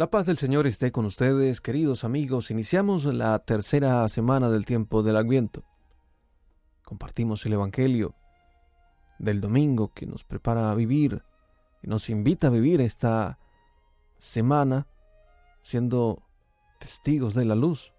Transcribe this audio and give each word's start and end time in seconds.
La 0.00 0.10
paz 0.10 0.24
del 0.24 0.38
Señor 0.38 0.66
esté 0.66 0.92
con 0.92 1.04
ustedes, 1.04 1.60
queridos 1.60 2.04
amigos. 2.04 2.50
Iniciamos 2.50 3.04
la 3.04 3.38
tercera 3.40 4.08
semana 4.08 4.48
del 4.48 4.64
tiempo 4.64 5.02
del 5.02 5.14
Adviento. 5.14 5.62
Compartimos 6.86 7.44
el 7.44 7.52
Evangelio 7.52 8.14
del 9.18 9.42
domingo 9.42 9.92
que 9.92 10.06
nos 10.06 10.24
prepara 10.24 10.70
a 10.70 10.74
vivir 10.74 11.22
y 11.82 11.88
nos 11.88 12.08
invita 12.08 12.46
a 12.46 12.50
vivir 12.50 12.80
esta 12.80 13.38
semana 14.16 14.86
siendo 15.60 16.22
testigos 16.78 17.34
de 17.34 17.44
la 17.44 17.54
luz 17.54 17.92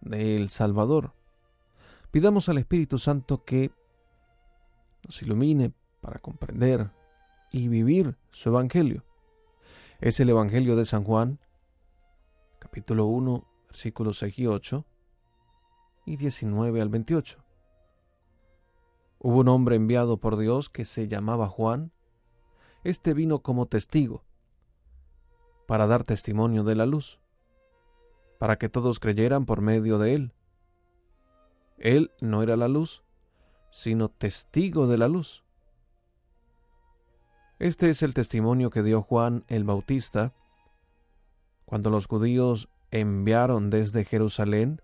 del 0.00 0.50
Salvador. 0.50 1.14
Pidamos 2.12 2.48
al 2.48 2.58
Espíritu 2.58 3.00
Santo 3.00 3.42
que 3.44 3.72
nos 5.02 5.20
ilumine 5.20 5.72
para 6.00 6.20
comprender 6.20 6.92
y 7.50 7.66
vivir 7.66 8.16
su 8.30 8.50
Evangelio 8.50 9.09
es 10.00 10.18
el 10.18 10.30
Evangelio 10.30 10.76
de 10.76 10.86
San 10.86 11.04
Juan, 11.04 11.38
capítulo 12.58 13.04
1, 13.04 13.46
versículos 13.66 14.18
6 14.18 14.38
y 14.38 14.46
8 14.46 14.86
y 16.06 16.16
19 16.16 16.80
al 16.80 16.88
28. 16.88 17.44
Hubo 19.18 19.40
un 19.40 19.48
hombre 19.48 19.76
enviado 19.76 20.16
por 20.16 20.38
Dios 20.38 20.70
que 20.70 20.86
se 20.86 21.06
llamaba 21.06 21.48
Juan. 21.48 21.92
Este 22.82 23.12
vino 23.12 23.40
como 23.40 23.66
testigo 23.66 24.24
para 25.66 25.86
dar 25.86 26.02
testimonio 26.02 26.64
de 26.64 26.76
la 26.76 26.86
luz, 26.86 27.20
para 28.38 28.56
que 28.56 28.70
todos 28.70 29.00
creyeran 29.00 29.44
por 29.44 29.60
medio 29.60 29.98
de 29.98 30.14
él. 30.14 30.32
Él 31.76 32.10
no 32.22 32.42
era 32.42 32.56
la 32.56 32.68
luz, 32.68 33.04
sino 33.70 34.08
testigo 34.08 34.86
de 34.86 34.96
la 34.96 35.08
luz. 35.08 35.44
Este 37.60 37.90
es 37.90 38.02
el 38.02 38.14
testimonio 38.14 38.70
que 38.70 38.82
dio 38.82 39.02
Juan 39.02 39.44
el 39.48 39.64
Bautista 39.64 40.32
cuando 41.66 41.90
los 41.90 42.06
judíos 42.06 42.70
enviaron 42.90 43.68
desde 43.68 44.06
Jerusalén 44.06 44.80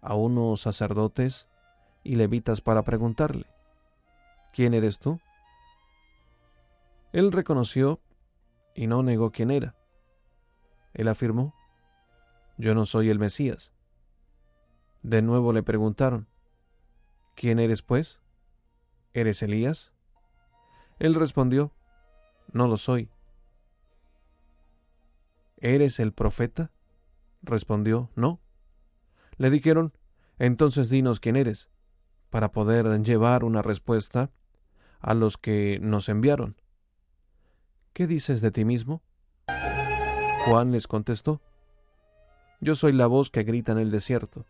a 0.00 0.16
unos 0.16 0.60
sacerdotes 0.60 1.48
y 2.02 2.16
levitas 2.16 2.60
para 2.60 2.82
preguntarle, 2.82 3.46
¿quién 4.52 4.74
eres 4.74 4.98
tú? 4.98 5.20
Él 7.12 7.30
reconoció 7.30 8.00
y 8.74 8.88
no 8.88 9.04
negó 9.04 9.30
quién 9.30 9.52
era. 9.52 9.76
Él 10.94 11.06
afirmó, 11.06 11.54
yo 12.56 12.74
no 12.74 12.86
soy 12.86 13.08
el 13.08 13.20
Mesías. 13.20 13.72
De 15.04 15.22
nuevo 15.22 15.52
le 15.52 15.62
preguntaron, 15.62 16.26
¿quién 17.36 17.60
eres 17.60 17.82
pues? 17.82 18.20
¿Eres 19.14 19.42
Elías? 19.42 19.92
Él 20.98 21.14
respondió, 21.14 21.72
No 22.52 22.66
lo 22.66 22.76
soy. 22.76 23.10
¿Eres 25.58 25.98
el 26.00 26.12
profeta? 26.12 26.70
Respondió, 27.42 28.10
No. 28.14 28.40
Le 29.36 29.50
dijeron, 29.50 29.92
Entonces 30.38 30.88
dinos 30.88 31.20
quién 31.20 31.36
eres, 31.36 31.68
para 32.30 32.52
poder 32.52 32.86
llevar 33.02 33.44
una 33.44 33.62
respuesta 33.62 34.30
a 35.00 35.14
los 35.14 35.36
que 35.36 35.78
nos 35.80 36.08
enviaron. 36.08 36.56
¿Qué 37.92 38.06
dices 38.06 38.40
de 38.40 38.50
ti 38.50 38.64
mismo? 38.64 39.02
Juan 40.44 40.72
les 40.72 40.86
contestó, 40.86 41.40
Yo 42.60 42.74
soy 42.74 42.92
la 42.92 43.06
voz 43.06 43.30
que 43.30 43.42
grita 43.42 43.72
en 43.72 43.78
el 43.78 43.90
desierto. 43.90 44.46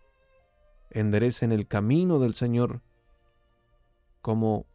Enderecen 0.91 1.53
el 1.53 1.67
camino 1.67 2.19
del 2.19 2.35
Señor, 2.35 2.83
como 4.23 4.67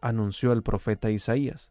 anunció 0.00 0.52
el 0.52 0.62
profeta 0.62 1.10
Isaías. 1.10 1.70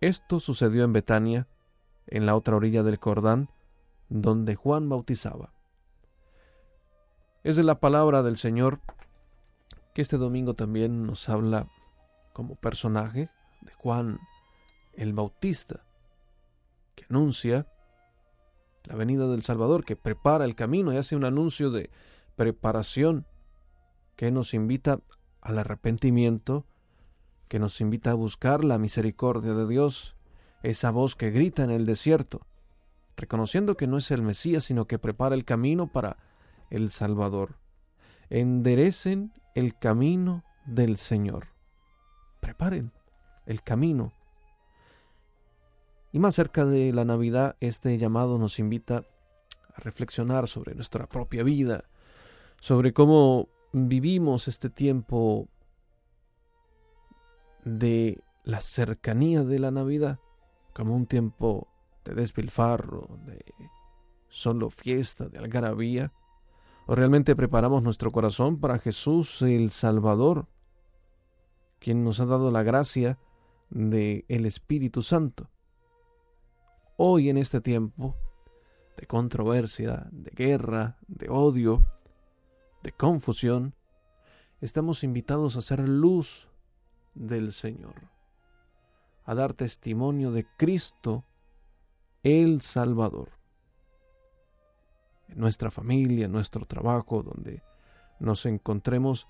Esto 0.00 0.40
sucedió 0.40 0.84
en 0.84 0.92
Betania, 0.92 1.46
en 2.06 2.26
la 2.26 2.34
otra 2.34 2.56
orilla 2.56 2.82
del 2.82 2.96
Jordán, 2.96 3.50
donde 4.08 4.54
Juan 4.56 4.88
bautizaba. 4.88 5.52
Es 7.44 7.56
de 7.56 7.62
la 7.62 7.80
palabra 7.80 8.22
del 8.22 8.36
Señor 8.36 8.80
que 9.94 10.02
este 10.02 10.18
domingo 10.18 10.54
también 10.54 11.06
nos 11.06 11.28
habla 11.28 11.68
como 12.32 12.54
personaje 12.54 13.28
de 13.62 13.72
Juan 13.74 14.18
el 14.94 15.12
Bautista, 15.12 15.84
que 16.94 17.04
anuncia 17.08 17.66
la 18.84 18.94
venida 18.94 19.26
del 19.26 19.42
Salvador, 19.42 19.84
que 19.84 19.96
prepara 19.96 20.44
el 20.44 20.54
camino 20.54 20.92
y 20.92 20.96
hace 20.96 21.16
un 21.16 21.24
anuncio 21.24 21.70
de 21.70 21.90
preparación 22.36 23.26
que 24.16 24.30
nos 24.30 24.54
invita 24.54 25.00
al 25.40 25.58
arrepentimiento, 25.58 26.66
que 27.50 27.58
nos 27.58 27.80
invita 27.80 28.12
a 28.12 28.14
buscar 28.14 28.62
la 28.62 28.78
misericordia 28.78 29.54
de 29.54 29.66
Dios, 29.66 30.14
esa 30.62 30.92
voz 30.92 31.16
que 31.16 31.32
grita 31.32 31.64
en 31.64 31.72
el 31.72 31.84
desierto, 31.84 32.46
reconociendo 33.16 33.76
que 33.76 33.88
no 33.88 33.96
es 33.96 34.12
el 34.12 34.22
Mesías, 34.22 34.62
sino 34.62 34.86
que 34.86 35.00
prepara 35.00 35.34
el 35.34 35.44
camino 35.44 35.88
para 35.88 36.16
el 36.70 36.92
Salvador. 36.92 37.56
Enderecen 38.28 39.32
el 39.56 39.76
camino 39.76 40.44
del 40.64 40.96
Señor. 40.96 41.48
Preparen 42.38 42.92
el 43.46 43.64
camino. 43.64 44.12
Y 46.12 46.20
más 46.20 46.36
cerca 46.36 46.64
de 46.64 46.92
la 46.92 47.04
Navidad, 47.04 47.56
este 47.58 47.98
llamado 47.98 48.38
nos 48.38 48.60
invita 48.60 49.02
a 49.74 49.80
reflexionar 49.80 50.46
sobre 50.46 50.76
nuestra 50.76 51.08
propia 51.08 51.42
vida, 51.42 51.82
sobre 52.60 52.92
cómo 52.92 53.48
vivimos 53.72 54.46
este 54.46 54.70
tiempo 54.70 55.48
de 57.64 58.22
la 58.44 58.60
cercanía 58.60 59.44
de 59.44 59.58
la 59.58 59.70
Navidad 59.70 60.18
como 60.74 60.94
un 60.94 61.06
tiempo 61.06 61.68
de 62.04 62.14
despilfarro, 62.14 63.18
de 63.26 63.44
solo 64.28 64.70
fiesta, 64.70 65.28
de 65.28 65.38
algarabía, 65.38 66.12
o 66.86 66.94
realmente 66.94 67.36
preparamos 67.36 67.82
nuestro 67.82 68.10
corazón 68.10 68.58
para 68.58 68.78
Jesús 68.78 69.42
el 69.42 69.70
Salvador, 69.70 70.46
quien 71.78 72.04
nos 72.04 72.20
ha 72.20 72.26
dado 72.26 72.50
la 72.50 72.62
gracia 72.62 73.18
de 73.70 74.24
el 74.28 74.46
Espíritu 74.46 75.02
Santo. 75.02 75.50
Hoy 76.96 77.30
en 77.30 77.38
este 77.38 77.60
tiempo 77.60 78.16
de 78.96 79.06
controversia, 79.06 80.08
de 80.10 80.30
guerra, 80.30 80.98
de 81.08 81.28
odio, 81.30 81.86
de 82.82 82.92
confusión, 82.92 83.74
estamos 84.60 85.04
invitados 85.04 85.56
a 85.56 85.62
ser 85.62 85.88
luz 85.88 86.49
del 87.14 87.52
Señor, 87.52 87.94
a 89.24 89.34
dar 89.34 89.54
testimonio 89.54 90.32
de 90.32 90.46
Cristo 90.56 91.24
el 92.22 92.60
Salvador. 92.60 93.30
En 95.28 95.38
nuestra 95.38 95.70
familia, 95.70 96.26
en 96.26 96.32
nuestro 96.32 96.66
trabajo, 96.66 97.22
donde 97.22 97.62
nos 98.18 98.44
encontremos 98.46 99.26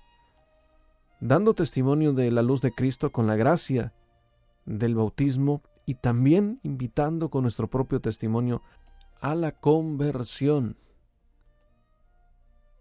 dando 1.19 1.53
testimonio 1.53 2.13
de 2.13 2.31
la 2.31 2.41
luz 2.41 2.61
de 2.61 2.73
Cristo 2.73 3.11
con 3.11 3.27
la 3.27 3.35
gracia 3.35 3.93
del 4.65 4.95
bautismo 4.95 5.61
y 5.85 5.95
también 5.95 6.59
invitando 6.63 7.29
con 7.29 7.43
nuestro 7.43 7.69
propio 7.69 8.01
testimonio 8.01 8.61
a 9.19 9.35
la 9.35 9.51
conversión. 9.51 10.77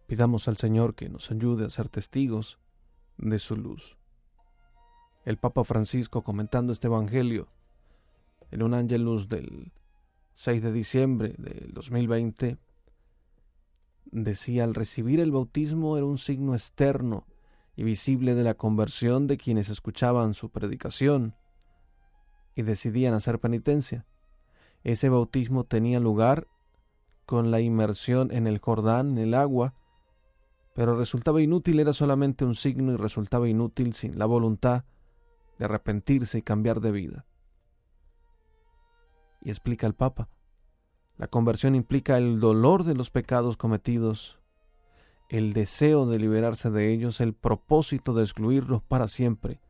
Pidamos 0.06 0.48
al 0.48 0.56
Señor 0.56 0.94
que 0.94 1.08
nos 1.08 1.30
ayude 1.30 1.66
a 1.66 1.70
ser 1.70 1.88
testigos 1.88 2.58
de 3.16 3.38
su 3.38 3.56
luz. 3.56 3.99
El 5.26 5.36
Papa 5.36 5.64
Francisco 5.64 6.22
comentando 6.22 6.72
este 6.72 6.86
Evangelio 6.86 7.46
en 8.50 8.62
un 8.62 8.72
ángelus 8.72 9.28
del 9.28 9.70
6 10.34 10.62
de 10.62 10.72
diciembre 10.72 11.34
del 11.36 11.72
2020 11.72 12.56
decía 14.12 14.64
al 14.64 14.74
recibir 14.74 15.20
el 15.20 15.30
bautismo 15.30 15.98
era 15.98 16.06
un 16.06 16.16
signo 16.16 16.54
externo 16.54 17.26
y 17.76 17.82
visible 17.82 18.34
de 18.34 18.44
la 18.44 18.54
conversión 18.54 19.26
de 19.26 19.36
quienes 19.36 19.68
escuchaban 19.68 20.32
su 20.32 20.48
predicación 20.48 21.34
y 22.54 22.62
decidían 22.62 23.12
hacer 23.12 23.38
penitencia. 23.40 24.06
Ese 24.84 25.10
bautismo 25.10 25.64
tenía 25.64 26.00
lugar 26.00 26.48
con 27.26 27.50
la 27.50 27.60
inmersión 27.60 28.32
en 28.32 28.46
el 28.46 28.58
Jordán, 28.58 29.12
en 29.12 29.18
el 29.18 29.34
agua, 29.34 29.74
pero 30.74 30.96
resultaba 30.96 31.42
inútil, 31.42 31.78
era 31.78 31.92
solamente 31.92 32.46
un 32.46 32.54
signo 32.54 32.92
y 32.94 32.96
resultaba 32.96 33.50
inútil 33.50 33.92
sin 33.92 34.18
la 34.18 34.24
voluntad 34.24 34.84
de 35.60 35.66
arrepentirse 35.66 36.38
y 36.38 36.42
cambiar 36.42 36.80
de 36.80 36.90
vida. 36.90 37.26
Y 39.42 39.50
explica 39.50 39.86
el 39.86 39.92
Papa. 39.92 40.30
La 41.18 41.28
conversión 41.28 41.74
implica 41.74 42.16
el 42.16 42.40
dolor 42.40 42.84
de 42.84 42.94
los 42.94 43.10
pecados 43.10 43.58
cometidos, 43.58 44.40
el 45.28 45.52
deseo 45.52 46.06
de 46.06 46.18
liberarse 46.18 46.70
de 46.70 46.90
ellos, 46.90 47.20
el 47.20 47.34
propósito 47.34 48.14
de 48.14 48.22
excluirlos 48.22 48.82
para 48.82 49.06
siempre 49.06 49.60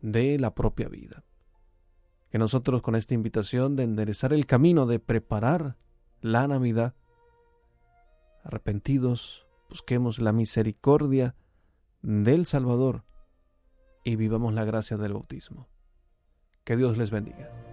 de 0.00 0.38
la 0.38 0.54
propia 0.54 0.88
vida. 0.88 1.24
Que 2.30 2.38
nosotros 2.38 2.80
con 2.80 2.94
esta 2.94 3.14
invitación 3.14 3.74
de 3.74 3.82
enderezar 3.82 4.32
el 4.32 4.46
camino, 4.46 4.86
de 4.86 5.00
preparar 5.00 5.76
la 6.20 6.46
Navidad, 6.46 6.94
arrepentidos, 8.44 9.48
busquemos 9.68 10.20
la 10.20 10.30
misericordia 10.30 11.34
del 12.02 12.46
Salvador 12.46 13.02
y 14.08 14.16
vivamos 14.16 14.54
la 14.54 14.64
gracia 14.64 14.96
del 14.96 15.12
bautismo. 15.12 15.68
Que 16.64 16.76
Dios 16.76 16.96
les 16.96 17.10
bendiga. 17.10 17.67